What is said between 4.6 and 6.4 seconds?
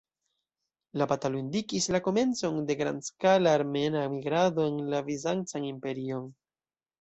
en la Bizancan Imperion.